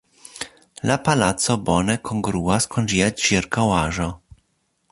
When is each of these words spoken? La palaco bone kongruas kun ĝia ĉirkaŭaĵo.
La 0.91 0.95
palaco 1.07 1.57
bone 1.67 1.97
kongruas 2.09 2.67
kun 2.73 2.89
ĝia 2.95 3.11
ĉirkaŭaĵo. 3.25 4.09